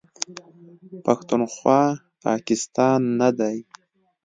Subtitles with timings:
[1.05, 1.81] پښتونخوا،
[2.25, 3.57] پاکستان نه دی.